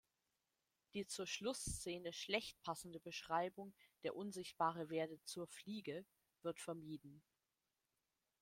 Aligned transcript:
Die 0.95 1.05
zur 1.05 1.27
Schlussszene 1.27 2.11
schlecht 2.11 2.59
passende 2.63 2.99
Beschreibung, 2.99 3.71
der 4.01 4.15
Unsichtbare 4.15 4.89
werde 4.89 5.23
„zur 5.25 5.45
Fliege“, 5.45 6.07
wird 6.41 6.59
vermieden. 6.59 7.21